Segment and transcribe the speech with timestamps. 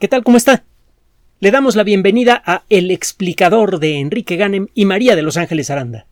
[0.00, 0.24] ¿Qué tal?
[0.24, 0.64] ¿Cómo está?
[1.38, 5.70] Le damos la bienvenida a El explicador de Enrique Ganem y María de Los Ángeles
[5.70, 6.06] Aranda.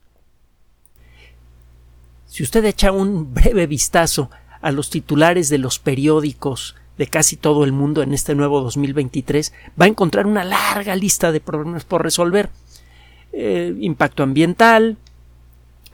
[2.26, 7.64] Si usted echa un breve vistazo a los titulares de los periódicos de casi todo
[7.64, 12.04] el mundo en este nuevo 2023, va a encontrar una larga lista de problemas por
[12.04, 12.50] resolver.
[13.32, 14.96] Eh, impacto ambiental,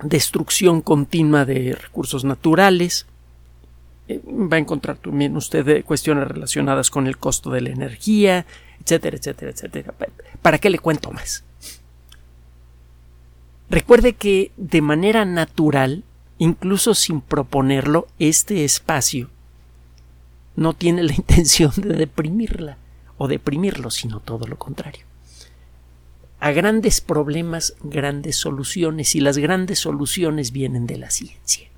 [0.03, 3.07] destrucción continua de recursos naturales,
[4.11, 8.47] va a encontrar también usted cuestiones relacionadas con el costo de la energía,
[8.83, 9.95] etcétera, etcétera, etcétera.
[10.41, 11.45] ¿Para qué le cuento más?
[13.71, 16.05] Recuerde que de manera natural,
[16.39, 19.29] incluso sin proponerlo, este espacio
[20.57, 22.79] no tiene la intención de deprimirla
[23.19, 25.05] o deprimirlo, sino todo lo contrario.
[26.41, 31.69] A grandes problemas, grandes soluciones, y las grandes soluciones vienen de la ciencia.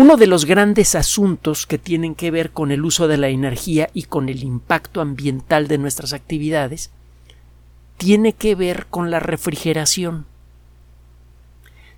[0.00, 3.90] Uno de los grandes asuntos que tienen que ver con el uso de la energía
[3.94, 6.92] y con el impacto ambiental de nuestras actividades
[7.96, 10.24] tiene que ver con la refrigeración.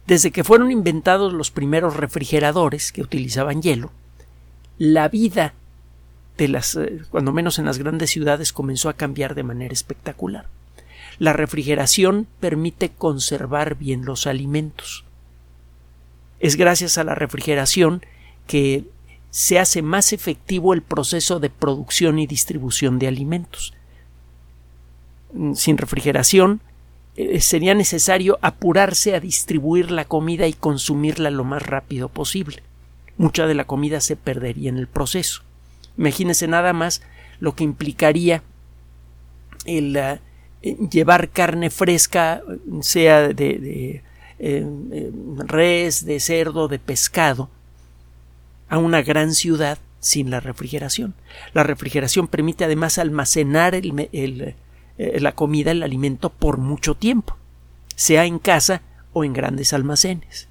[0.06, 3.92] Desde que fueron inventados los primeros refrigeradores que utilizaban hielo,
[4.78, 5.52] la vida
[6.38, 10.46] de las, eh, cuando menos en las grandes ciudades, comenzó a cambiar de manera espectacular.
[11.18, 15.04] La refrigeración permite conservar bien los alimentos.
[16.40, 18.02] Es gracias a la refrigeración
[18.46, 18.84] que
[19.30, 23.74] se hace más efectivo el proceso de producción y distribución de alimentos.
[25.32, 26.60] Mm, sin refrigeración
[27.16, 32.62] eh, sería necesario apurarse a distribuir la comida y consumirla lo más rápido posible.
[33.18, 35.42] Mucha de la comida se perdería en el proceso.
[35.98, 37.02] Imagínese nada más
[37.38, 38.42] lo que implicaría
[39.66, 40.18] el eh,
[40.62, 42.42] llevar carne fresca,
[42.80, 44.02] sea de
[44.40, 47.50] res, de cerdo, de pescado,
[48.68, 51.14] a una gran ciudad sin la refrigeración.
[51.52, 54.54] La refrigeración permite además almacenar eh,
[54.96, 57.36] la comida, el alimento por mucho tiempo,
[57.94, 58.82] sea en casa
[59.12, 60.48] o en grandes almacenes.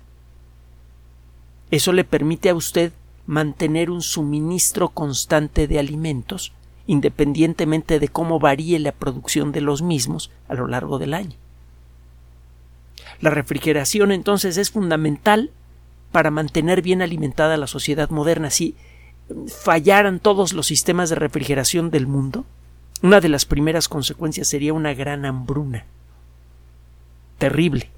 [1.71, 2.91] Eso le permite a usted
[3.25, 6.53] mantener un suministro constante de alimentos,
[6.87, 11.37] independientemente de cómo varíe la producción de los mismos a lo largo del año.
[13.21, 15.51] La refrigeración entonces es fundamental
[16.11, 18.49] para mantener bien alimentada la sociedad moderna.
[18.49, 18.75] Si
[19.47, 22.45] fallaran todos los sistemas de refrigeración del mundo,
[23.01, 25.85] una de las primeras consecuencias sería una gran hambruna.
[27.37, 27.89] Terrible.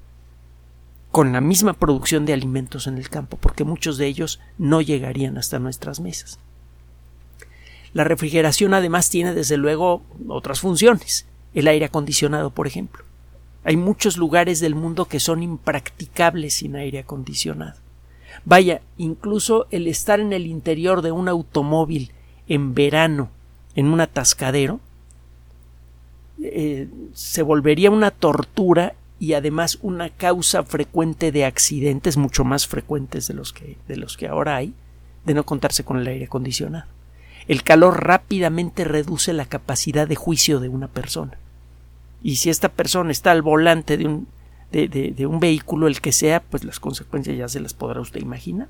[1.10, 5.36] Con la misma producción de alimentos en el campo, porque muchos de ellos no llegarían
[5.36, 6.38] hasta nuestras mesas.
[7.92, 11.26] La refrigeración además tiene desde luego otras funciones.
[11.52, 13.04] El aire acondicionado, por ejemplo.
[13.64, 17.78] Hay muchos lugares del mundo que son impracticables sin aire acondicionado.
[18.44, 22.10] Vaya, incluso el estar en el interior de un automóvil
[22.48, 23.30] en verano,
[23.76, 24.80] en un atascadero,
[26.42, 33.28] eh, se volvería una tortura y además una causa frecuente de accidentes, mucho más frecuentes
[33.28, 34.74] de los que, de los que ahora hay,
[35.24, 36.86] de no contarse con el aire acondicionado.
[37.46, 41.38] El calor rápidamente reduce la capacidad de juicio de una persona
[42.22, 44.28] y si esta persona está al volante de un,
[44.70, 48.68] de, un vehículo, el que sea, pues las consecuencias ya se las podrá usted imaginar.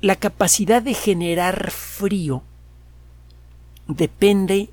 [0.00, 2.42] La capacidad de generar frío
[3.88, 4.70] depende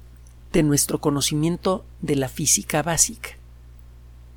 [0.51, 3.31] de nuestro conocimiento de la física básica.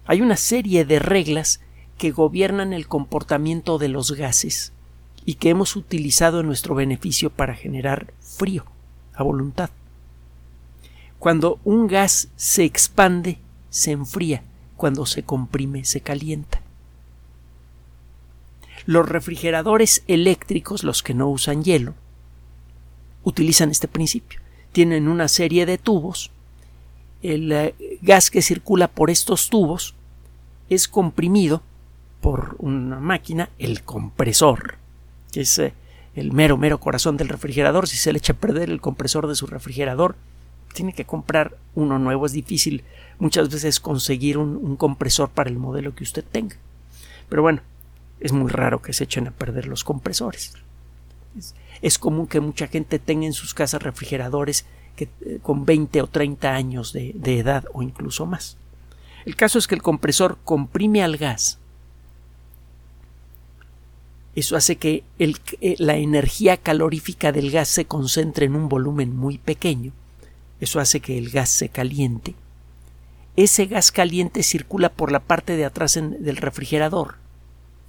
[0.06, 1.60] Hay una serie de reglas
[1.98, 4.72] que gobiernan el comportamiento de los gases
[5.24, 8.64] y que hemos utilizado en nuestro beneficio para generar frío
[9.14, 9.70] a voluntad.
[11.18, 13.38] Cuando un gas se expande,
[13.70, 14.42] se enfría.
[14.76, 16.60] Cuando se comprime, se calienta.
[18.84, 21.94] Los refrigeradores eléctricos, los que no usan hielo,
[23.24, 24.40] utilizan este principio.
[24.72, 26.30] Tienen una serie de tubos.
[27.22, 29.94] El eh, gas que circula por estos tubos
[30.68, 31.62] es comprimido
[32.20, 34.76] por una máquina, el compresor,
[35.32, 35.72] que es eh,
[36.14, 37.88] el mero, mero corazón del refrigerador.
[37.88, 40.16] Si se le echa a perder el compresor de su refrigerador,
[40.76, 42.26] tiene que comprar uno nuevo.
[42.26, 42.84] Es difícil
[43.18, 46.56] muchas veces conseguir un, compresor para el modelo que usted tenga.
[47.28, 47.62] Pero bueno,
[48.20, 50.52] es muy raro que se echen a perder los compresores.
[51.80, 56.06] Es, común que mucha gente tenga en sus casas refrigeradores que, eh, con 20 o
[56.06, 58.58] 30 años de, edad o incluso más.
[59.24, 61.58] El caso es que el compresor comprime al gas.
[64.34, 69.38] Eso hace que eh, la energía calorífica del gas se concentre en un volumen muy
[69.38, 69.92] pequeño
[70.60, 72.34] eso hace que el gas se caliente.
[73.36, 77.16] Ese gas caliente circula por la parte de atrás del refrigerador,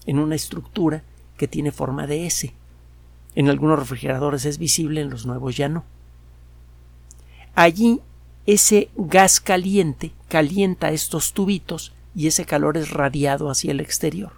[0.06, 1.04] en una estructura
[1.38, 2.54] que tiene forma de S.
[3.36, 5.86] En algunos refrigeradores es visible, en los nuevos ya no.
[7.56, 8.02] Allí
[8.46, 14.34] ese gas caliente calienta estos tubitos y ese calor es radiado hacia el exterior.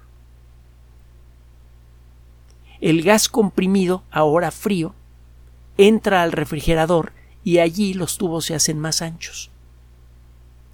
[2.81, 4.93] El gas comprimido, ahora frío,
[5.77, 9.49] entra al refrigerador y allí los tubos se hacen más anchos.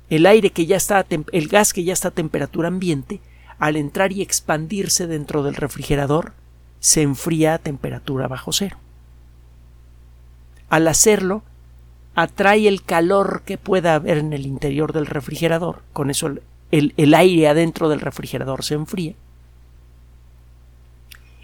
[0.09, 3.21] El aire que ya está el gas que ya está a temperatura ambiente,
[3.57, 6.33] al entrar y expandirse dentro del refrigerador,
[6.79, 8.77] se enfría a temperatura bajo cero.
[10.69, 11.43] Al hacerlo,
[12.15, 16.27] atrae el calor que pueda haber en el interior del refrigerador, con eso
[16.71, 19.13] el, el, aire adentro del refrigerador se enfría,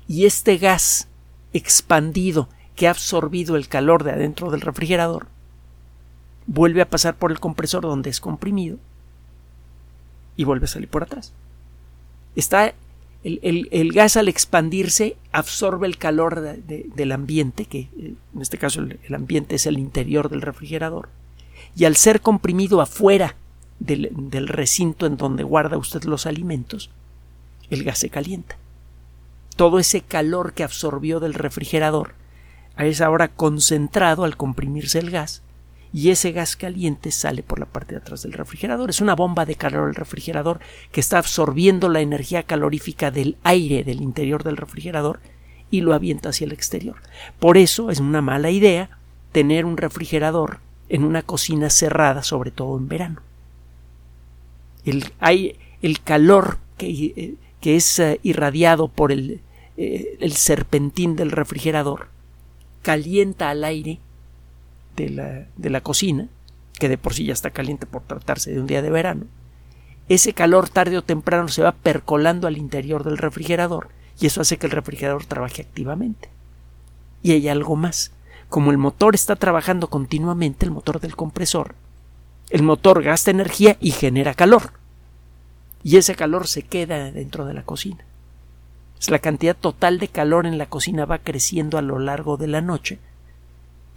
[0.08, 1.08] y este gas
[1.54, 5.28] expandido que ha absorbido el calor de adentro del refrigerador
[6.48, 8.78] vuelve a pasar por el compresor donde es comprimido
[10.36, 11.34] y vuelve a salir por atrás.
[12.36, 12.74] Está
[13.24, 19.56] el, gas al expandirse absorbe el calor del ambiente, que en este caso el, ambiente
[19.56, 21.10] es el interior del refrigerador,
[21.76, 23.36] y al ser comprimido afuera
[23.80, 26.90] del, del recinto en donde guarda usted los alimentos,
[27.70, 28.58] el gas se calienta.
[29.56, 32.16] Todo ese calor que absorbió del refrigerador
[32.78, 35.44] es ahora concentrado al comprimirse el gas
[35.94, 38.90] y ese gas caliente sale por la parte de atrás del refrigerador.
[38.90, 40.60] Es una bomba de calor el refrigerador
[40.92, 45.20] que está absorbiendo la energía calorífica del aire del interior del refrigerador
[45.70, 46.98] y lo avienta hacia el exterior.
[47.40, 48.98] Por eso es una mala idea
[49.32, 50.60] tener un refrigerador
[50.90, 53.22] en una cocina cerrada, sobre todo en verano.
[54.86, 59.42] El, hay, el calor que, eh, que es eh, irradiado por el,
[59.78, 62.08] eh, el serpentín del refrigerador
[62.82, 64.00] calienta al aire
[64.96, 66.28] de la, de la cocina,
[66.74, 69.26] que de por sí ya está caliente por tratarse de un día de verano,
[70.10, 73.90] ese calor tarde o temprano se va percolando al interior del refrigerador
[74.20, 76.30] y eso hace que el refrigerador trabaje activamente.
[77.24, 78.12] Y hay algo más.
[78.50, 81.76] Como el motor está trabajando continuamente, el motor del compresor,
[82.50, 84.74] el motor gasta energía y genera calor.
[85.84, 88.04] Y ese calor se queda dentro de la cocina.
[89.08, 92.62] La cantidad total de calor en la cocina va creciendo a lo largo de la
[92.62, 93.00] noche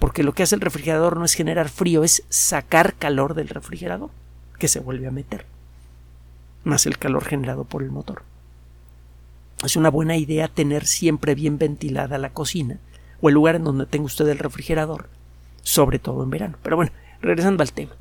[0.04, 4.10] porque lo que hace el refrigerador no es generar frío, es sacar calor del refrigerador,
[4.58, 5.46] que se vuelve a meter,
[6.62, 8.22] más el calor generado por el motor.
[9.64, 12.78] Es una buena idea tener siempre bien ventilada la cocina
[13.22, 15.08] o el lugar en donde tenga usted el refrigerador,
[15.62, 16.58] sobre todo en verano.
[16.62, 16.92] Pero bueno,
[17.22, 17.92] regresando al tema.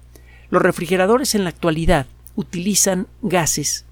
[0.49, 3.85] Los refrigeradores en la actualidad utilizan gases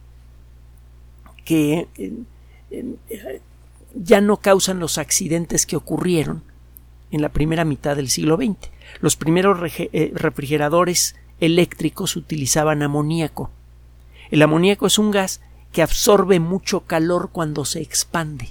[1.46, 2.12] que eh,
[3.94, 6.44] ya no causan los accidentes que ocurrieron
[7.12, 8.58] en la primera mitad del siglo XX.
[9.02, 13.52] Los primeros eh, refrigeradores eléctricos utilizaban amoníaco.
[14.30, 15.42] El amoníaco es un gas
[15.72, 18.50] que absorbe mucho calor cuando se expande.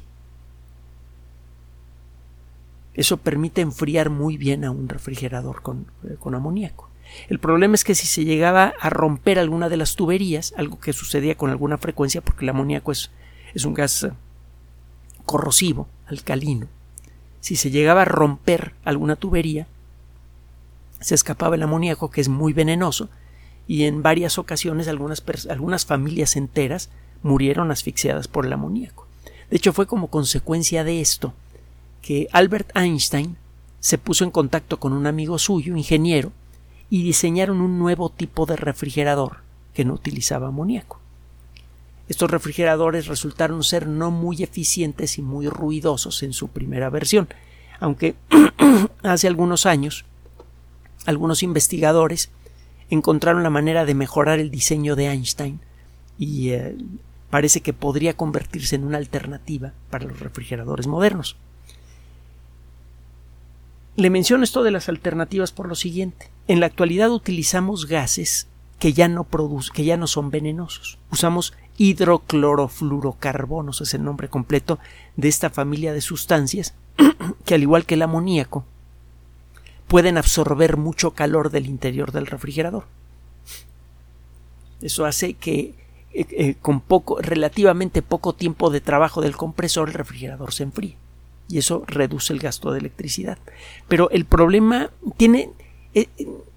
[2.95, 6.91] Eso permite enfriar muy bien a un refrigerador con, eh, con amoníaco.
[7.29, 10.93] El problema es que si se llegaba a romper alguna de las tuberías, algo que
[10.93, 13.11] sucedía con alguna frecuencia porque el amoníaco es,
[13.55, 14.08] es un gas
[15.25, 16.67] corrosivo, alcalino,
[17.41, 19.67] si se llegaba a romper alguna tubería,
[21.00, 23.08] se escapaba el amoníaco, que es muy venenoso,
[23.67, 26.91] y en varias ocasiones algunas, algunas familias enteras
[27.23, 29.06] murieron asfixiadas por el amoníaco.
[29.49, 31.32] De hecho, fue como consecuencia de esto
[32.02, 33.37] que Albert Einstein
[33.81, 36.33] se puso en contacto con un amigo suyo, ingeniero,
[36.90, 39.38] y diseñaron un nuevo tipo de refrigerador
[39.73, 40.99] que no utilizaba amoníaco.
[42.11, 47.29] Estos refrigeradores resultaron ser no muy eficientes y muy ruidosos en su primera versión,
[47.79, 48.17] aunque
[49.05, 50.05] hace algunos años
[51.07, 52.31] algunos investigadores
[52.90, 55.61] encontraron la manera de mejorar el diseño de Einstein
[56.19, 56.76] y eh,
[57.31, 61.37] parece que podría convertirse en una alternativa para los refrigeradores modernos.
[63.95, 66.29] Le menciono esto de las alternativas por lo siguiente.
[66.49, 68.49] En la actualidad utilizamos gases
[68.81, 70.99] que ya no producen, que ya no son venenosos.
[71.12, 74.79] Usamos hidroclorofluorocarbonos, es el nombre completo
[75.17, 76.75] de esta familia de sustancias
[77.47, 78.67] que al igual que el amoníaco
[79.89, 82.85] pueden absorber mucho calor del interior del refrigerador.
[84.83, 85.73] Eso hace que
[86.13, 90.99] eh, eh, con poco, relativamente poco tiempo de trabajo del compresor el refrigerador se enfríe
[91.49, 93.39] y eso reduce el gasto de electricidad.
[93.89, 95.49] Pero el problema tiene
[95.95, 96.09] eh,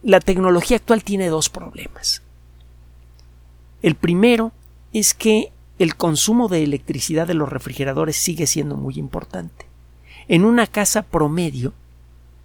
[0.03, 2.21] la tecnología actual tiene dos problemas.
[3.81, 4.51] El primero
[4.93, 9.65] es que el consumo de electricidad de los refrigeradores sigue siendo muy importante.
[10.27, 11.73] En una casa promedio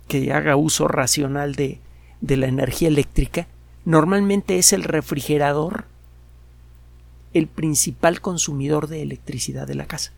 [0.09, 1.79] que haga uso racional de,
[2.21, 3.47] de la energía eléctrica,
[3.85, 5.85] normalmente es el refrigerador
[7.35, 10.13] el principal consumidor de electricidad de la casa.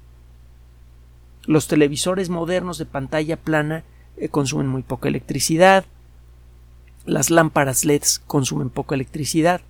[1.44, 3.84] Los televisores modernos de pantalla plana
[4.16, 5.84] eh, consumen muy poca electricidad.
[7.06, 9.60] Las lámparas LEDs consumen poca electricidad.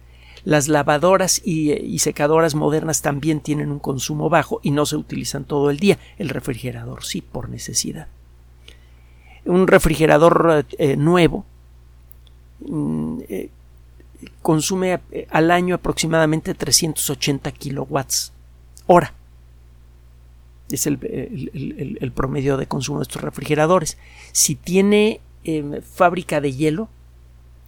[0.45, 5.71] Las lavadoras y, secadoras modernas también tienen un consumo bajo y no se utilizan todo
[5.71, 5.99] el día.
[6.19, 8.09] El refrigerador sí, por necesidad.
[9.45, 11.45] Un refrigerador eh, nuevo
[12.61, 13.51] mm, eh,
[14.43, 18.33] consume al año aproximadamente 380 kilowatts
[18.87, 19.15] hora.
[20.71, 23.99] Es el, promedio de consumo de estos refrigeradores.
[24.33, 26.89] Si tiene eh, fábrica de hielo,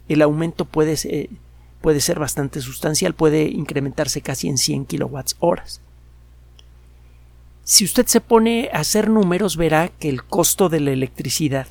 [0.07, 1.29] el aumento puede, ser,
[1.83, 5.81] puede ser bastante sustancial, puede incrementarse casi en 100 kilowatts horas.
[7.65, 11.67] Si usted se pone a hacer números, verá que el costo de la electricidad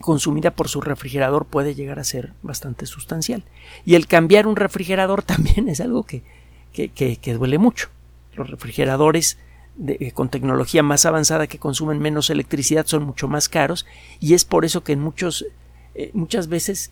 [0.00, 3.44] consumida por su refrigerador puede llegar a ser bastante sustancial.
[3.84, 6.24] Y el cambiar un refrigerador también es algo que,
[6.72, 7.88] que, que, duele mucho.
[8.34, 9.38] Los refrigeradores
[9.76, 13.86] de, con tecnología más avanzada que consumen menos electricidad son mucho más caros
[14.18, 15.46] y es por eso que en muchos,
[15.94, 16.90] eh, muchas veces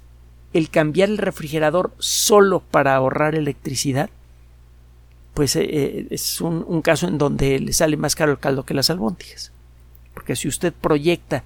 [0.52, 4.10] el cambiar el refrigerador solo para ahorrar electricidad
[5.38, 8.74] pues eh, eh, es un, caso en donde le sale más caro el caldo que
[8.74, 9.52] las albóndigas.
[10.12, 11.44] Porque si usted proyecta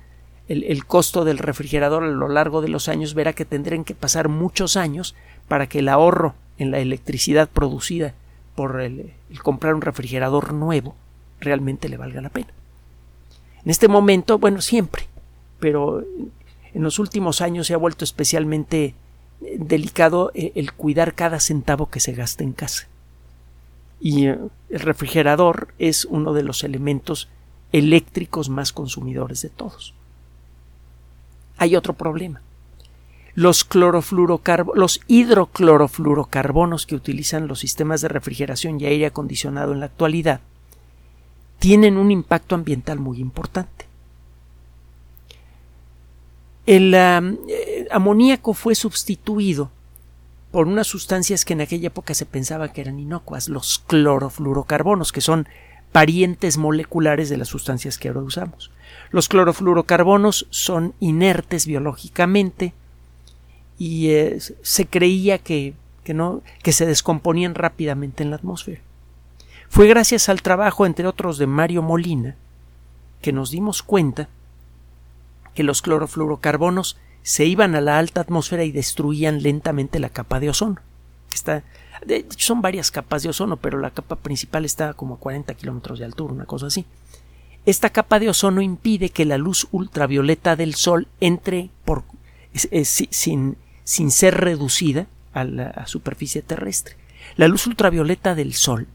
[0.49, 3.95] el, el, costo del refrigerador a lo largo de los años, verá que tendrán que
[3.95, 5.15] pasar muchos años
[5.47, 8.15] para que el ahorro en la electricidad producida
[8.55, 10.97] por el, el comprar un refrigerador nuevo
[11.39, 12.49] realmente le valga la pena.
[13.63, 15.07] En este momento, bueno, siempre,
[15.61, 16.03] pero
[16.75, 18.95] en los últimos años se ha vuelto especialmente
[19.41, 22.89] eh, delicado el cuidar cada centavo que se gasta en casa
[24.03, 24.39] y eh,
[24.69, 27.29] el refrigerador es uno de los elementos
[27.71, 29.95] eléctricos más consumidores de todos.
[31.57, 32.43] Hay otro problema.
[33.35, 33.67] Los,
[34.75, 40.41] los hidroclorofluorocarbonos que utilizan los sistemas de refrigeración y aire acondicionado en la actualidad
[41.59, 43.87] tienen un impacto ambiental muy importante.
[46.67, 49.71] El eh, amoníaco fue sustituido
[50.51, 55.23] por unas sustancias que en aquella época se pensaba que eran inocuas, los clorofluorocarbonos, que
[55.23, 55.49] son
[55.93, 58.71] parientes moleculares de las sustancias que ahora usamos.
[59.11, 62.75] Los clorofluorocarbonos son inertes biológicamente
[63.79, 68.81] y eh, se creía que, que, no, que se descomponían rápidamente en la atmósfera.
[69.69, 72.37] Fue gracias al trabajo, entre otros, de Mario Molina,
[73.23, 74.29] que nos dimos cuenta
[75.55, 80.51] que los clorofluorocarbonos se iban a la alta atmósfera y destruían lentamente la capa de
[80.51, 80.81] ozono.
[81.33, 81.63] Está,
[82.05, 85.55] de hecho, son varias capas de ozono, pero la capa principal está como a 40
[85.55, 86.85] kilómetros de altura, una cosa así.
[87.65, 92.03] Esta capa de ozono impide que la luz ultravioleta del Sol entre por,
[92.55, 96.97] sin, sin, ser reducida a la superficie terrestre.
[97.37, 98.89] La luz ultravioleta del Sol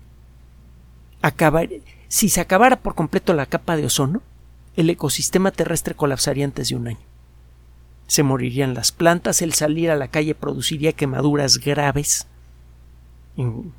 [1.22, 1.70] acabar,
[2.08, 4.22] si se acabara por completo la capa de ozono,
[4.78, 7.08] el ecosistema terrestre colapsaría antes de un año
[8.08, 12.26] se morirían las plantas, el salir a la calle produciría quemaduras graves
[13.36, 13.74] en,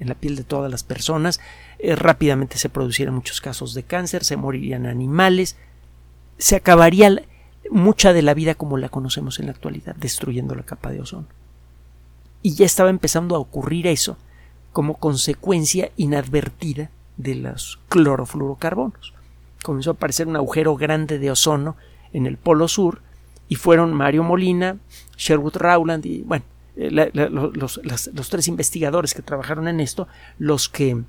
[0.00, 1.40] la piel de todas las personas,
[1.78, 5.56] eh, rápidamente se producirían muchos casos de cáncer, se morirían animales,
[6.38, 7.22] se acabaría
[7.70, 11.28] mucha de la vida como la conocemos en la actualidad, destruyendo la capa de ozono.
[12.42, 14.16] Y ya estaba empezando a ocurrir eso
[14.72, 19.12] como consecuencia inadvertida de los clorofluorocarbonos.
[19.62, 21.76] Comenzó a aparecer un agujero grande de ozono
[22.12, 23.02] en el polo sur
[23.48, 24.78] y fueron Mario Molina,
[25.16, 26.44] Sherwood Rowland y bueno,
[26.76, 31.02] eh, los, tres investigadores que trabajaron en esto, los que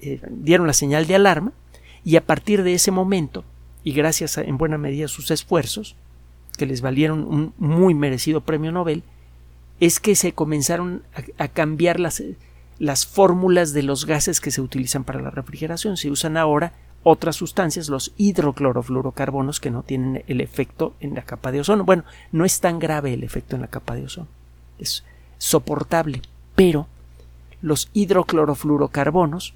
[0.00, 1.52] eh, dieron la señal de alarma
[2.04, 3.44] y a partir de ese momento
[3.84, 5.96] y gracias en buena medida a sus esfuerzos,
[6.56, 9.02] que les valieron un muy merecido premio Nobel,
[9.80, 11.02] es que se comenzaron
[11.38, 12.22] a, cambiar las,
[12.78, 15.96] las fórmulas de los gases que se utilizan para la refrigeración.
[15.96, 21.52] Se usan ahora otras sustancias, los hidroclorofluorocarbonos, que no tienen el efecto en la capa
[21.52, 21.84] de ozono.
[21.84, 24.28] Bueno, no es tan grave el efecto en la capa de ozono,
[24.78, 25.04] es
[25.38, 26.22] soportable,
[26.54, 26.86] pero
[27.62, 29.54] los hidroclorofluorocarbonos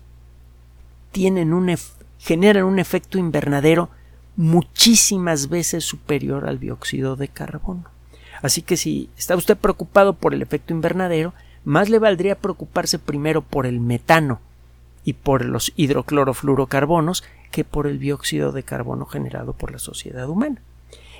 [1.11, 1.77] tienen un
[2.19, 3.91] generan un efecto invernadero
[4.37, 7.85] muchísimas veces superior al dióxido de carbono.
[8.41, 11.35] Así que si está usted preocupado por el efecto invernadero,
[11.65, 14.41] más le valdría preocuparse primero por el metano,
[15.05, 20.63] y por los hidroclorofluorocarbonos que por el dióxido de carbono generado por la sociedad humana.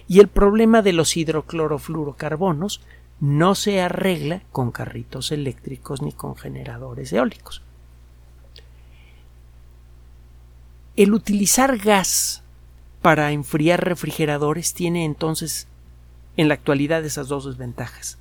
[0.09, 2.81] Y el problema de los hidroclorofluorocarbonos
[3.21, 7.63] no se arregla con carritos eléctricos ni con generadores eólicos.
[10.97, 12.43] El utilizar gas
[13.01, 15.67] para enfriar refrigeradores tiene entonces
[16.37, 18.19] en la actualidad esas dos desventajas.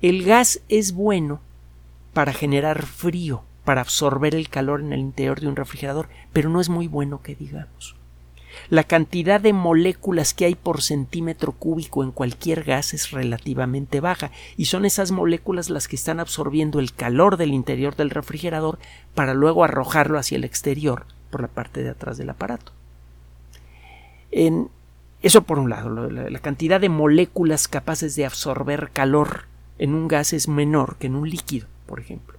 [0.00, 1.40] El gas es bueno
[2.12, 6.60] para generar frío, para absorber el calor en el interior de un refrigerador, pero no
[6.60, 7.96] es muy bueno que digamos.
[8.70, 14.30] La cantidad de moléculas que hay por centímetro cúbico en cualquier gas es relativamente baja
[14.56, 18.78] y son esas moléculas las que están absorbiendo el calor del interior del refrigerador
[19.14, 22.72] para luego arrojarlo hacia el exterior por la parte de atrás del aparato.
[24.30, 24.68] En,
[25.22, 29.44] eso por un lado, la, la cantidad de moléculas capaces de absorber calor
[29.78, 32.38] en un gas es menor que en un líquido, por ejemplo.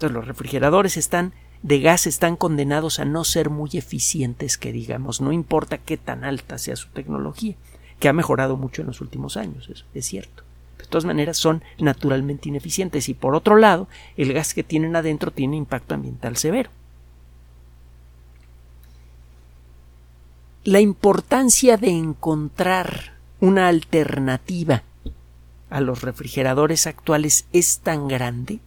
[0.00, 5.20] Entonces los refrigeradores están de gas están condenados a no ser muy eficientes, que digamos,
[5.20, 7.54] no importa qué tan alta sea su tecnología,
[7.98, 10.42] que ha mejorado mucho en los últimos años, eso es cierto.
[10.78, 15.32] De todas maneras, son naturalmente ineficientes y por otro lado, el gas que tienen adentro
[15.32, 16.70] tiene impacto ambiental severo.
[20.64, 24.82] La importancia de encontrar una alternativa
[25.68, 28.60] a los refrigeradores actuales es tan grande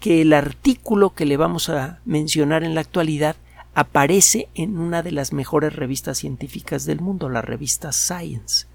[0.00, 3.36] que el artículo que le vamos a mencionar en la actualidad
[3.74, 8.66] aparece en una de las mejores revistas científicas del mundo, la revista Science.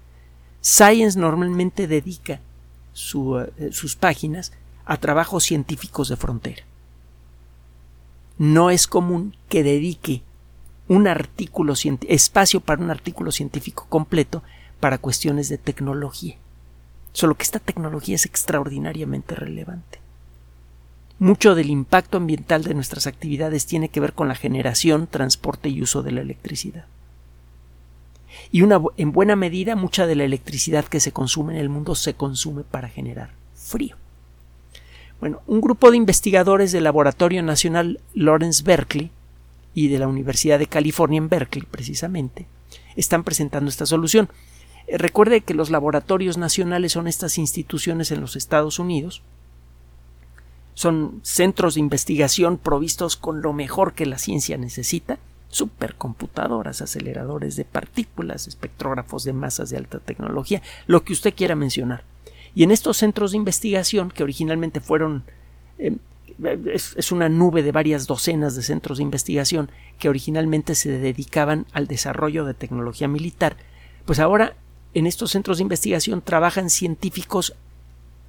[0.60, 4.52] Science normalmente dedica eh, sus páginas
[4.84, 6.62] a trabajos científicos de frontera.
[8.38, 10.22] No es común que dedique
[10.88, 11.74] un artículo
[12.08, 14.42] espacio para un artículo científico completo
[14.80, 16.36] para cuestiones de tecnología.
[17.12, 20.03] Solo que esta tecnología es extraordinariamente relevante.
[21.18, 25.80] Mucho del impacto ambiental de nuestras actividades tiene que ver con la generación, transporte y
[25.80, 26.86] uso de la electricidad.
[28.50, 28.62] Y
[28.96, 32.62] en buena medida mucha de la electricidad que se consume en el mundo se consume
[32.62, 33.96] para generar frío.
[35.20, 39.10] Bueno, un grupo de investigadores del Laboratorio Nacional Lawrence Berkeley
[39.72, 42.46] y de la Universidad de California en Berkeley, precisamente,
[42.96, 44.28] están presentando esta solución.
[44.86, 49.22] Eh, recuerde que los laboratorios nacionales son estas instituciones en los Estados Unidos
[50.74, 57.64] son centros de investigación provistos con lo mejor que la ciencia necesita, supercomputadoras, aceleradores de
[57.64, 62.02] partículas, espectrógrafos de masas de alta tecnología, lo que usted quiera mencionar.
[62.56, 65.24] Y en estos centros de investigación, que originalmente fueron
[65.78, 65.96] eh,
[66.72, 71.86] es, una nube de varias docenas de centros de investigación que originalmente se dedicaban al
[71.86, 73.56] desarrollo de tecnología militar,
[74.04, 74.56] pues ahora
[74.94, 77.54] en estos centros de investigación trabajan científicos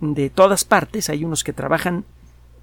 [0.02, 2.06] de todas partes, hay unos que trabajan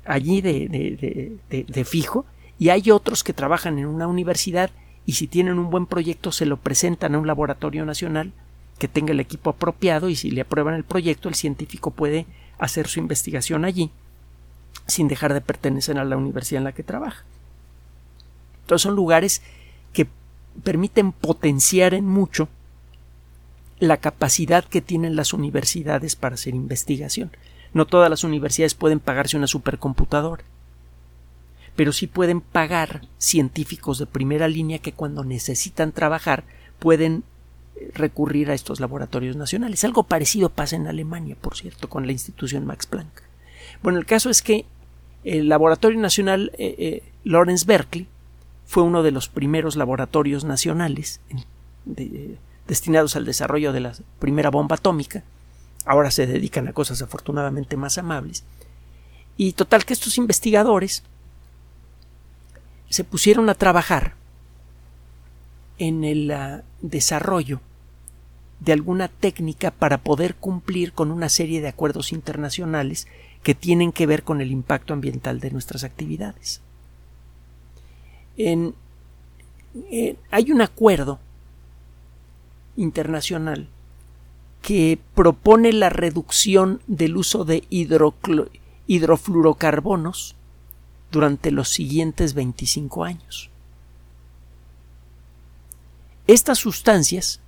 [0.05, 2.25] allí de, de, fijo
[2.59, 4.71] y hay otros que trabajan en una universidad
[5.07, 8.33] y si tienen un buen proyecto se lo presentan a un laboratorio nacional
[8.79, 12.27] que tenga el equipo apropiado y si le aprueban el proyecto el científico puede
[12.59, 13.91] hacer su investigación allí
[14.87, 17.25] sin dejar de pertenecer a la universidad en la que trabaja.
[18.63, 19.43] Entonces son lugares
[19.93, 20.09] que
[20.65, 22.49] permiten potenciar en mucho
[23.79, 27.33] la capacidad que tienen las universidades para hacer investigación.
[27.75, 30.45] No todas las universidades pueden pagarse una supercomputadora,
[31.75, 36.45] pero sí pueden pagar científicos de primera línea que cuando necesitan trabajar
[36.79, 37.25] pueden
[37.77, 39.85] eh, recurrir a estos laboratorios nacionales.
[39.85, 43.23] Algo parecido pasa en Alemania, por cierto, con la institución Max Planck.
[43.83, 44.67] Bueno, el caso es que
[45.25, 48.07] el Laboratorio Nacional eh, eh, Lawrence Berkeley
[48.67, 51.21] fue uno de los primeros laboratorios nacionales
[52.67, 55.23] destinados al desarrollo de la primera bomba atómica
[55.85, 58.45] Ahora se dedican a cosas afortunadamente más amables.
[59.37, 61.03] Y total que estos investigadores
[62.89, 64.15] se pusieron a trabajar
[65.79, 67.61] en el ah, desarrollo
[68.61, 73.09] de alguna técnica para poder cumplir con una serie de acuerdos internacionales
[73.43, 76.61] que tienen que ver con el impacto ambiental de nuestras actividades.
[78.37, 81.19] Eh, hay un acuerdo
[82.77, 83.69] internacional
[84.63, 87.65] que propone la reducción del uso de
[88.87, 90.37] hidrofluorocarbonos
[91.11, 93.51] durante los siguientes 25 años.
[96.29, 97.41] Estas sustancias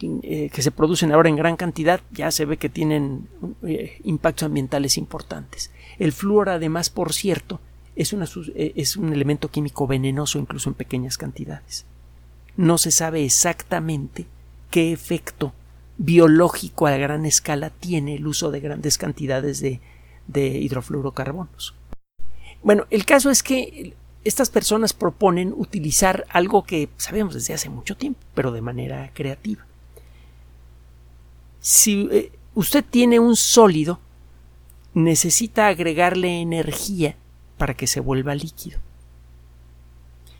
[0.00, 3.28] eh, que se producen ahora en gran cantidad ya se ve que tienen
[3.62, 5.70] eh, impactos ambientales importantes.
[5.98, 7.60] El flúor, además, por cierto,
[7.96, 11.84] eh, es un elemento químico venenoso incluso en pequeñas cantidades.
[12.56, 14.26] No se sabe exactamente
[14.74, 15.52] qué efecto
[15.98, 19.80] biológico a gran escala tiene el uso de grandes cantidades de,
[20.34, 21.76] hidrofluorocarbonos.
[22.60, 27.96] Bueno, el caso es que estas personas proponen utilizar algo que sabemos desde hace mucho
[27.96, 29.64] tiempo, pero de manera creativa.
[31.60, 34.00] Si eh, usted tiene un sólido,
[34.92, 37.14] necesita agregarle energía
[37.58, 38.80] para que se vuelva líquido.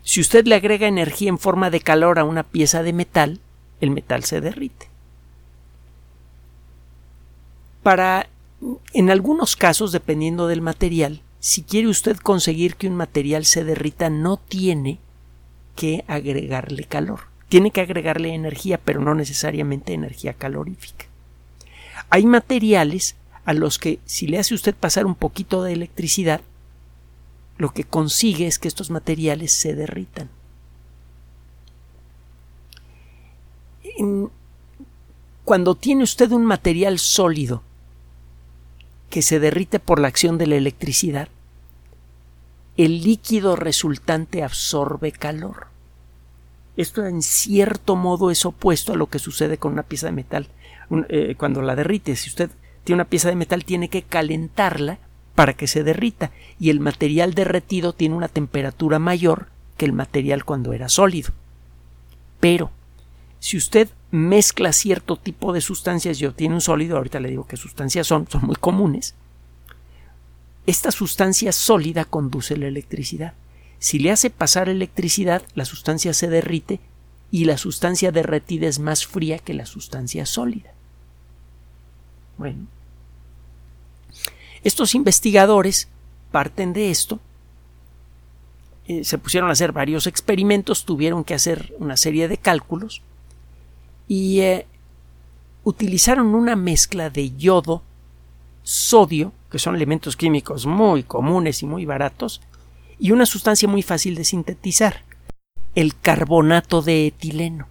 [0.03, 3.39] Si usted le agrega energía en forma de calor a una pieza de metal,
[3.81, 4.89] el metal se derrite.
[7.83, 8.27] Para
[8.93, 14.09] en algunos casos, dependiendo del material, si quiere usted conseguir que un material se derrita,
[14.09, 14.99] no tiene
[15.75, 17.21] que agregarle calor.
[17.49, 21.05] Tiene que agregarle energía, pero no necesariamente energía calorífica.
[22.09, 26.41] Hay materiales a los que si le hace usted pasar un poquito de electricidad,
[27.57, 30.29] lo que consigue es que estos materiales se derritan.
[35.43, 37.61] Cuando tiene usted un material sólido
[39.09, 41.29] que se derrite por la acción de la electricidad,
[42.77, 45.67] el líquido resultante absorbe calor.
[46.77, 50.49] Esto en cierto modo es opuesto a lo que sucede con una pieza de metal
[51.07, 52.15] eh, cuando la derrite.
[52.15, 52.49] Si usted
[52.83, 54.99] tiene una pieza de metal tiene que calentarla
[55.35, 60.43] para que se derrita y el material derretido tiene una temperatura mayor que el material
[60.43, 61.31] cuando era sólido.
[62.39, 62.71] Pero
[63.45, 67.57] si usted mezcla cierto tipo de sustancias y obtiene un sólido, ahorita le digo qué
[67.57, 69.13] sustancias son, son muy comunes,
[70.65, 73.35] esta sustancia sólida conduce la electricidad.
[73.77, 76.79] Si le hace pasar electricidad, la sustancia se derrite
[77.29, 80.71] y la sustancia derretida es más fría que la sustancia sólida.
[82.39, 82.65] Bueno,
[84.63, 85.87] estos investigadores
[86.31, 87.19] parten de esto,
[88.87, 93.03] eh, se pusieron a hacer varios experimentos, tuvieron que hacer una serie de cálculos
[94.07, 94.65] y eh,
[95.63, 97.81] utilizaron una mezcla de yodo,
[98.63, 102.41] sodio, que son elementos químicos muy comunes y muy baratos,
[102.99, 105.03] y una sustancia muy fácil de sintetizar,
[105.75, 107.67] el carbonato de etileno.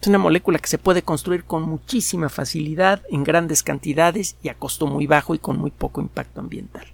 [0.00, 4.54] Es una molécula que se puede construir con muchísima facilidad, en grandes cantidades y a
[4.54, 6.86] costo muy bajo y con muy poco impacto ambiental.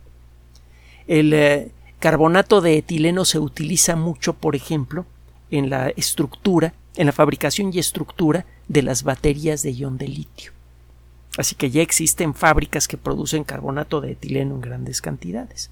[1.06, 5.04] El eh, carbonato de etileno se utiliza mucho, por ejemplo,
[5.50, 10.52] en la estructura, en la fabricación y estructura de las baterías de ion de litio.
[11.36, 15.70] Así que ya existen fábricas que producen carbonato de etileno en grandes cantidades.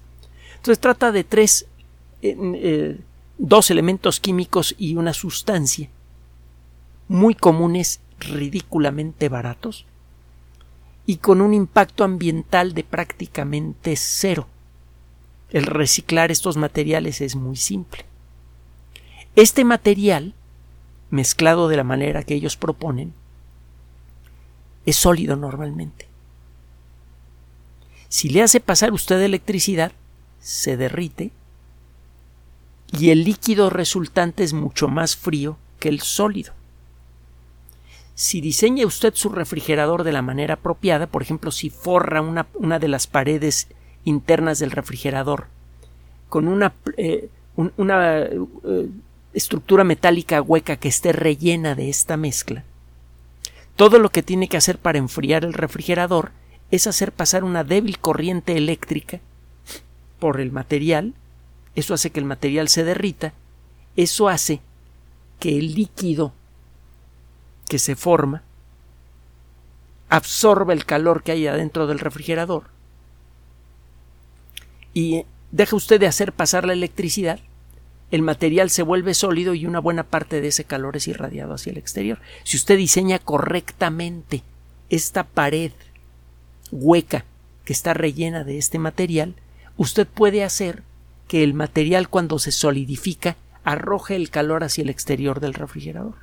[0.55, 1.67] Entonces trata de tres,
[2.21, 2.99] eh,
[3.37, 5.89] dos elementos químicos y una sustancia
[7.07, 9.85] muy comunes, ridículamente baratos
[11.05, 14.47] y con un impacto ambiental de prácticamente cero.
[15.49, 18.05] El reciclar estos materiales es muy simple.
[19.35, 20.33] Este material,
[21.13, 23.13] mezclado de la manera que ellos proponen,
[24.85, 26.07] es sólido normalmente.
[28.09, 29.91] Si le hace pasar usted electricidad,
[30.39, 31.31] se derrite
[32.91, 36.53] y el líquido resultante es mucho más frío que el sólido.
[38.15, 42.87] Si diseña usted su refrigerador de la manera apropiada, por ejemplo, si forra una, de
[42.87, 43.67] las paredes
[44.03, 45.45] internas del refrigerador
[46.29, 47.29] con una, eh,
[47.77, 48.89] una eh,
[49.33, 52.63] estructura metálica hueca que esté rellena de esta mezcla,
[53.75, 56.31] todo lo que tiene que hacer para enfriar el refrigerador
[56.71, 59.19] es hacer pasar una débil corriente eléctrica
[60.19, 61.13] por el material,
[61.75, 63.33] eso hace que el material se derrita,
[63.95, 64.61] eso hace
[65.39, 66.33] que el líquido
[67.67, 68.43] que se forma
[70.09, 72.65] absorbe el calor que hay adentro del refrigerador
[74.93, 77.39] y deja usted de hacer pasar la electricidad,
[78.13, 81.71] el material se vuelve sólido y una buena parte de ese calor es irradiado hacia
[81.71, 82.19] el exterior.
[82.43, 84.43] Si usted diseña correctamente
[84.91, 85.71] esta pared
[86.71, 87.25] hueca
[87.65, 89.33] que está rellena de este material,
[89.77, 90.83] usted puede hacer
[91.27, 96.13] que el material cuando se solidifica arroje el calor hacia el exterior del refrigerador.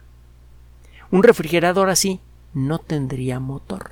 [1.10, 2.20] Un refrigerador así
[2.54, 3.90] no tendría motor,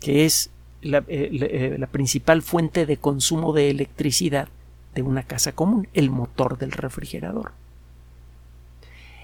[0.00, 0.50] que es
[0.82, 4.48] la, eh, eh, principal fuente de consumo de electricidad
[4.96, 7.52] de una casa común, el motor del refrigerador.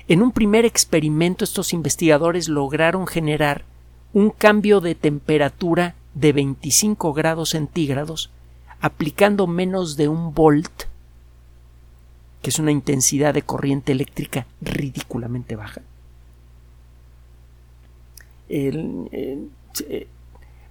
[0.06, 3.64] En un primer experimento estos investigadores lograron generar
[4.12, 8.30] un cambio de temperatura de 25 grados centígrados
[8.80, 10.84] aplicando menos de un volt,
[12.42, 15.80] que es una intensidad de corriente eléctrica ridículamente baja,
[18.48, 20.06] eh,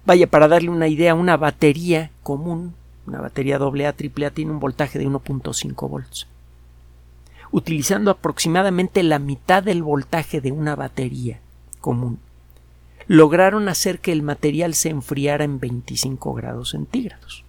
[0.04, 2.74] vaya, para darle una idea, una batería común,
[3.06, 6.26] una batería AA, AAA, tiene un voltaje de 1.5 volts.
[7.50, 11.40] Utilizando aproximadamente la mitad del voltaje de una batería
[11.80, 12.18] común,
[13.06, 17.44] lograron hacer que el material se enfriara en 25 grados centígrados.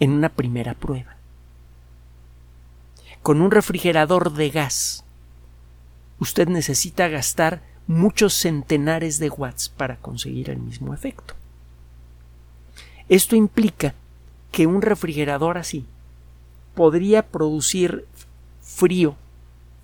[0.00, 1.16] En una primera prueba.
[3.22, 5.04] Con un refrigerador de gas,
[6.18, 11.34] usted necesita gastar muchos centenares de watts para conseguir el mismo efecto.
[13.08, 13.94] Esto implica
[14.52, 15.84] que un refrigerador así
[16.74, 18.06] podría producir
[18.62, 19.16] frío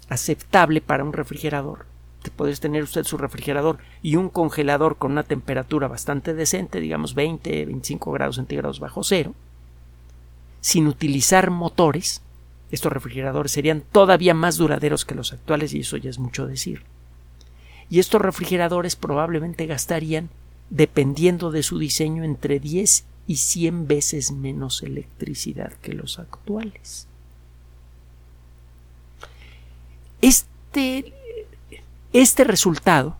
[0.08, 1.90] aceptable para un refrigerador
[2.28, 7.64] podría tener usted su refrigerador y un congelador con una temperatura bastante decente, digamos 20,
[7.64, 9.34] 25 grados centígrados bajo cero,
[10.60, 12.20] sin utilizar motores,
[12.70, 16.82] estos refrigeradores serían todavía más duraderos que los actuales y eso ya es mucho decir.
[17.88, 20.28] Y estos refrigeradores probablemente gastarían,
[20.68, 27.06] dependiendo de su diseño, entre 10 y 100 veces menos electricidad que los actuales.
[30.20, 31.14] Este,
[32.12, 33.16] este resultado,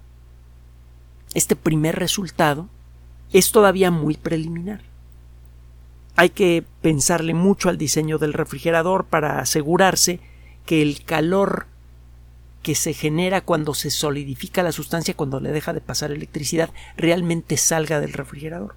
[1.32, 2.68] este primer resultado,
[3.32, 4.80] es todavía muy preliminar.
[6.16, 10.18] Hay que pensarle mucho al diseño del refrigerador para asegurarse
[10.66, 11.68] que el calor
[12.64, 17.56] que se genera cuando se solidifica la sustancia, cuando le deja de pasar electricidad, realmente
[17.56, 18.74] salga del refrigerador.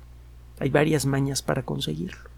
[0.59, 2.29] Hay varias mañas para conseguirlo.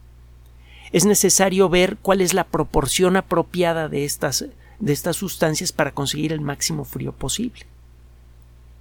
[0.92, 4.46] Es necesario ver cuál es la proporción apropiada de estas,
[4.80, 7.66] de estas sustancias para conseguir el máximo frío posible.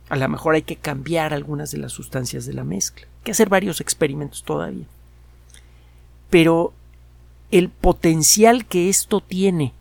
[0.08, 3.06] A lo mejor hay que cambiar algunas de las sustancias de la mezcla.
[3.06, 4.86] Hay que hacer varios experimentos todavía.
[6.30, 6.72] Pero
[7.50, 9.72] el potencial que esto tiene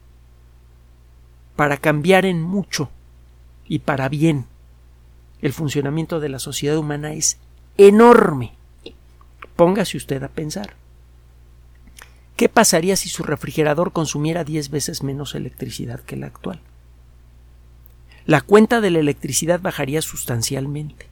[1.56, 2.90] para cambiar en mucho
[3.68, 4.46] y para bien
[5.42, 7.38] el funcionamiento de la sociedad humana es
[7.78, 8.54] enorme.
[9.56, 10.76] Póngase usted a pensar.
[12.36, 16.60] ¿Qué pasaría si su refrigerador consumiera 10 veces menos electricidad que la actual?
[18.26, 21.08] La cuenta de la electricidad bajaría sustancialmente.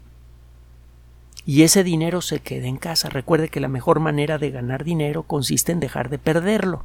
[1.46, 3.10] Y ese dinero se queda en casa.
[3.10, 6.84] Recuerde que la mejor manera de ganar dinero consiste en dejar de perderlo.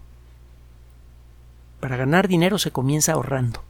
[1.81, 3.63] Para ganar dinero se comienza ahorrando.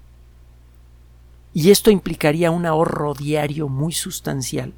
[1.53, 4.75] Y esto implicaría un ahorro diario muy sustancial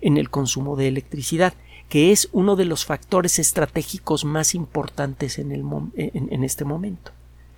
[0.00, 1.54] en el consumo de electricidad
[1.88, 5.64] que es uno de los factores estratégicos más importantes en, el
[5.96, 7.12] en, este momento.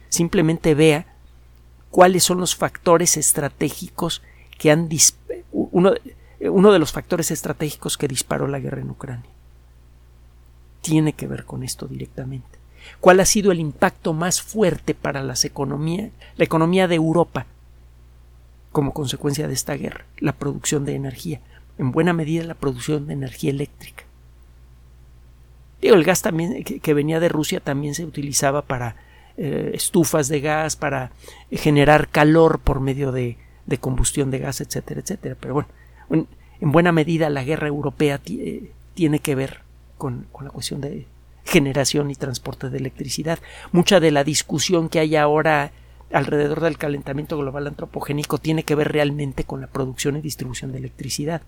[0.09, 1.07] Simplemente vea
[1.91, 4.23] cuáles son los factores estratégicos
[4.57, 4.89] que han
[5.51, 5.95] uno,
[6.41, 9.31] uno de los factores estratégicos que disparó la guerra en Ucrania.
[10.81, 12.61] Tiene que ver con esto directamente.
[13.01, 17.47] ¿Cuál ha sido el impacto más fuerte para las economías, la economía de Europa
[18.73, 20.07] como consecuencia de esta guerra?
[20.19, 21.41] La producción de energía,
[21.79, 24.05] en buena medida la producción de energía eléctrica.
[25.81, 28.97] Digo, el gas también que, venía de Rusia también se utilizaba para
[29.37, 31.13] eh, estufas de gas, para
[31.51, 33.39] generar calor por medio de,
[33.81, 35.37] combustión de gas, etcétera, etcétera.
[35.41, 35.69] Pero bueno,
[36.11, 36.27] en,
[36.73, 39.61] buena medida la guerra europea eh, tiene que ver
[39.97, 41.07] con, la cuestión de
[41.45, 43.39] generación y transporte de electricidad.
[43.73, 45.73] Mucha de la discusión que hay ahora
[46.13, 50.79] alrededor del calentamiento global antropogénico tiene que ver realmente con la producción y distribución de
[50.79, 51.43] electricidad.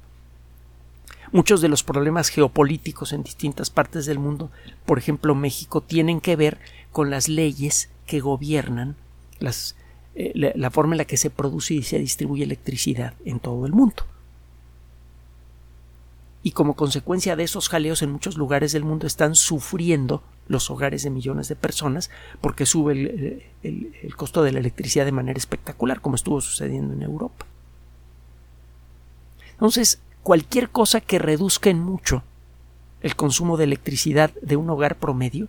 [1.32, 4.50] Muchos de los problemas geopolíticos en distintas partes del mundo,
[4.84, 6.58] por ejemplo México, tienen que ver
[6.92, 8.96] con las leyes que gobiernan
[9.38, 9.74] las,
[10.14, 13.72] eh, la, forma en la que se produce y se distribuye electricidad en todo el
[13.72, 14.04] mundo.
[16.42, 21.02] Y como consecuencia de esos jaleos en muchos lugares del mundo están sufriendo los hogares
[21.02, 22.10] de millones de personas
[22.42, 27.02] porque sube el, el costo de la electricidad de manera espectacular, como estuvo sucediendo en
[27.02, 27.46] Europa.
[29.52, 32.22] Entonces, cualquier cosa que reduzca en mucho
[33.02, 35.48] el consumo de electricidad de un hogar promedio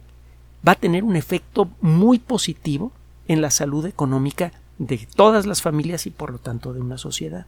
[0.68, 2.92] va a tener un efecto muy positivo
[3.28, 7.46] en la salud económica de todas las familias y por lo tanto de una sociedad.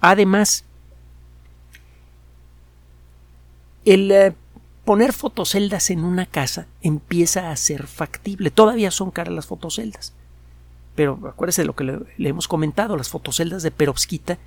[0.00, 0.64] Además,
[3.84, 4.34] el eh,
[4.84, 8.50] poner fotoceldas en una casa empieza a ser factible.
[8.50, 10.12] Todavía son caras las fotoceldas.
[10.94, 14.38] Pero acuérdese de lo que le, le hemos comentado, las fotoceldas de perovskita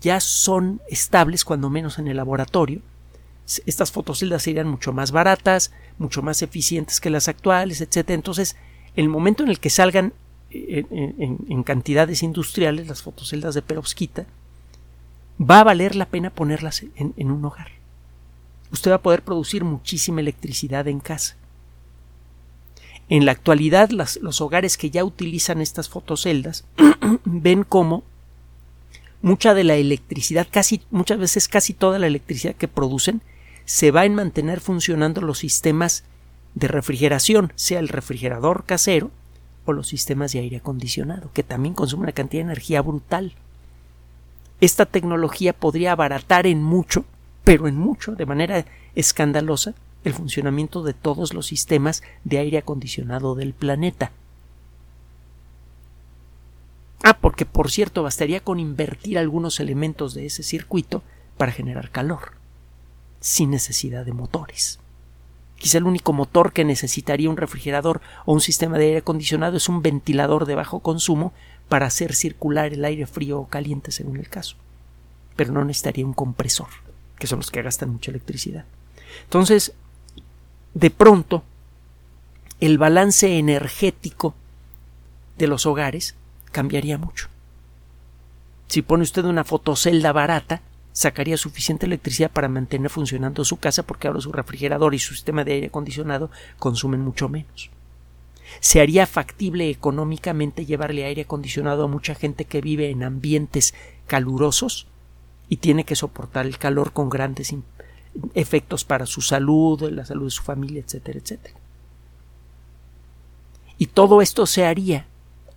[0.00, 2.82] ya son estables, cuando menos en el laboratorio.
[3.66, 8.10] Estas fotoceldas serían mucho más baratas, mucho más eficientes que las actuales, etc.
[8.10, 8.56] Entonces,
[8.96, 10.12] el momento en el que salgan
[10.50, 14.26] eh, en, cantidades industriales las fotoceldas de perovskita,
[15.40, 17.72] va a valer la pena ponerlas en, un hogar.
[18.70, 21.36] Usted va a poder producir muchísima electricidad en casa.
[23.08, 26.64] En la actualidad, los hogares que ya utilizan estas fotoceldas
[27.24, 28.04] ven cómo
[29.24, 33.22] mucha de la electricidad, casi, muchas veces casi toda la electricidad que producen,
[33.64, 36.04] se va en mantener funcionando los sistemas
[36.54, 39.10] de refrigeración, sea el refrigerador casero
[39.64, 43.32] o los sistemas de aire acondicionado, que también consumen una cantidad de energía brutal.
[44.60, 47.06] Esta tecnología podría abaratar en mucho,
[47.44, 49.72] pero en mucho, de manera escandalosa,
[50.04, 54.12] el funcionamiento de todos los sistemas de aire acondicionado del planeta.
[57.06, 61.02] Ah, porque por cierto, bastaría con invertir algunos elementos de ese circuito
[61.36, 62.32] para generar calor,
[63.20, 64.80] sin necesidad de motores.
[65.58, 69.68] Quizá el único motor que necesitaría un refrigerador o un sistema de aire acondicionado es
[69.68, 71.34] un ventilador de bajo consumo
[71.68, 74.56] para hacer circular el aire frío o caliente según el caso.
[75.36, 76.68] Pero no necesitaría un compresor,
[77.18, 78.64] que son los que gastan mucha electricidad.
[79.24, 79.74] Entonces,
[80.72, 81.44] de pronto,
[82.60, 84.34] el balance energético
[85.36, 86.14] de los hogares
[86.54, 87.28] cambiaría mucho.
[88.68, 90.62] Si pone usted una fotocelda barata,
[90.92, 95.42] sacaría suficiente electricidad para mantener funcionando su casa porque ahora su refrigerador y su sistema
[95.44, 97.70] de aire acondicionado consumen mucho menos.
[98.60, 103.74] Se haría factible económicamente llevarle aire acondicionado a mucha gente que vive en ambientes
[104.06, 104.86] calurosos
[105.48, 107.52] y tiene que soportar el calor con grandes
[108.34, 111.56] efectos para su salud, la salud de su familia, etcétera, etcétera.
[113.76, 115.08] Y todo esto se haría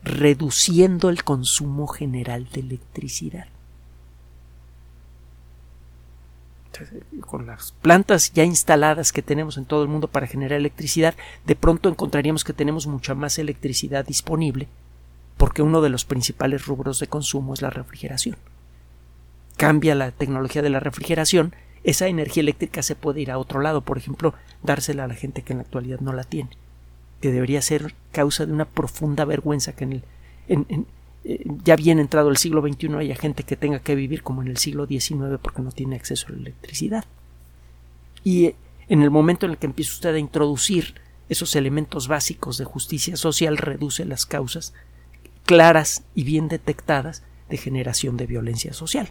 [0.08, 3.48] reduciendo el consumo general de electricidad.
[7.22, 11.56] con las plantas ya instaladas que tenemos en todo el mundo para generar electricidad, de
[11.56, 14.67] pronto encontraríamos que tenemos mucha más electricidad disponible,
[15.38, 18.38] porque uno de los principales rubros de consumo es la refrigeración.
[19.56, 23.82] Cambia la tecnología de la refrigeración, esa energía eléctrica se puede ir a otro lado,
[23.82, 26.52] por ejemplo, dársela a la gente que en la actualidad no la tiene
[27.21, 30.86] que debería ser causa de una profunda vergüenza que en el,
[31.30, 34.47] eh, ya bien entrado el siglo XXI haya gente que tenga que vivir como en
[34.47, 37.03] el siglo XIX porque no tiene acceso a la electricidad.
[38.23, 38.56] Y eh,
[38.88, 40.95] en el momento en el que empieza usted a introducir
[41.27, 44.73] esos elementos básicos de justicia social, reduce las causas
[45.45, 49.10] claras y bien detectadas de generación de violencia social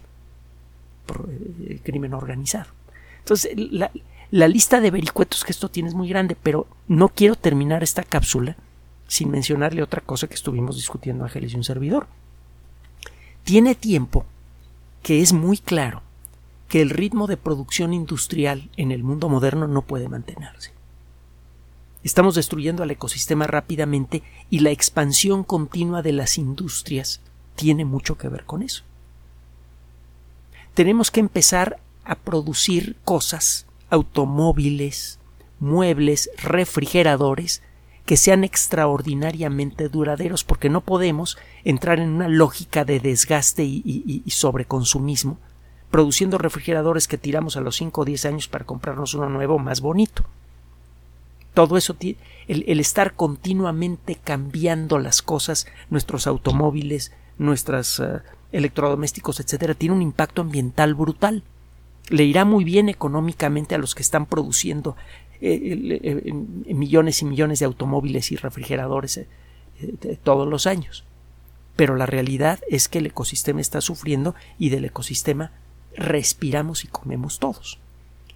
[1.05, 2.71] por eh, crimen organizado.
[3.19, 3.91] Entonces, la,
[4.31, 8.03] la lista de vericuetos que esto tiene es muy grande, pero no quiero terminar esta
[8.03, 8.57] cápsula
[9.09, 12.09] sin mencionarle otra cosa que estuvimos discutiendo Ángeles y un servidor.
[13.45, 14.27] Tiene tiempo
[15.03, 16.03] que es muy claro
[16.69, 20.73] que el ritmo de producción industrial en el mundo moderno no puede mantenerse.
[22.03, 27.21] Estamos destruyendo al ecosistema rápidamente y la expansión continua de las industrias
[27.55, 28.83] tiene mucho que ver con eso.
[30.75, 35.19] Tenemos que empezar a producir cosas automóviles,
[35.59, 37.63] muebles, refrigeradores
[38.05, 45.39] que sean extraordinariamente duraderos porque no podemos entrar en una lógica de desgaste y, sobreconsumismo
[45.91, 49.81] produciendo refrigeradores que tiramos a los 5 o 10 años para comprarnos uno nuevo más
[49.81, 50.25] bonito.
[51.55, 58.21] Todo eso, el, el estar continuamente cambiando las cosas, nuestros automóviles, nuestros eh,
[58.53, 61.45] electrodomésticos, etcétera, tiene un impacto ambiental brutal
[62.09, 64.97] le irá muy bien económicamente a los que están produciendo
[65.41, 66.33] eh, eh,
[66.75, 69.29] millones y millones de automóviles y refrigeradores eh,
[70.23, 71.05] todos los años.
[71.75, 75.53] Pero la realidad es que el ecosistema está sufriendo y del ecosistema
[75.95, 77.79] respiramos y comemos todos.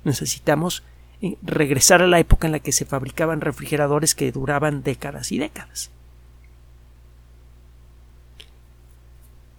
[0.04, 0.83] Necesitamos
[1.42, 5.90] regresar a la época en la que se fabricaban refrigeradores que duraban décadas y décadas.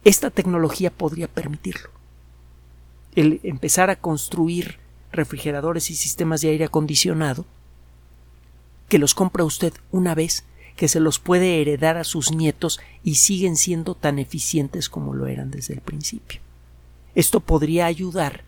[0.04, 1.91] Esta tecnología podría permitirlo
[3.14, 4.78] el empezar a construir
[5.12, 7.44] refrigeradores y sistemas de aire acondicionado
[8.88, 10.44] que los compra usted una vez
[10.76, 15.26] que se los puede heredar a sus nietos y siguen siendo tan eficientes como lo
[15.26, 16.40] eran desde el principio.
[17.14, 18.44] Esto podría ayudar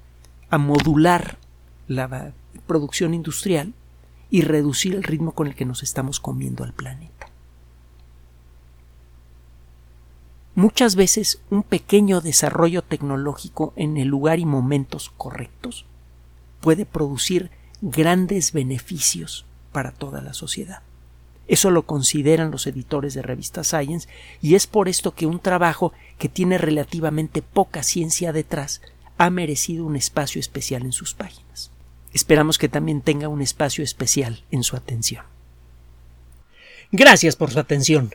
[0.48, 1.38] a modular
[1.86, 2.32] la
[2.66, 3.74] producción industrial
[4.30, 7.28] y reducir el ritmo con el que nos estamos comiendo al planeta.
[10.54, 15.84] Muchas veces un pequeño desarrollo tecnológico en el lugar y momentos correctos
[16.60, 17.50] puede producir
[17.82, 20.82] grandes beneficios para toda la sociedad.
[21.48, 24.08] Eso lo consideran los editores de revista Science
[24.40, 28.80] y es por esto que un trabajo que tiene relativamente poca ciencia detrás
[29.18, 31.70] ha merecido un espacio especial en sus páginas.
[32.12, 35.24] Esperamos que también tenga un espacio especial en su atención.
[36.92, 38.14] Gracias por su atención.